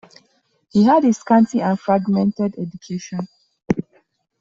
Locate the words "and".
1.61-1.79